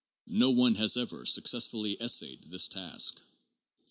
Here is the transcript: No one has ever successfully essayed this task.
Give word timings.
No 0.25 0.49
one 0.49 0.73
has 0.81 0.97
ever 0.97 1.27
successfully 1.27 1.95
essayed 2.01 2.45
this 2.45 2.67
task. 2.67 3.21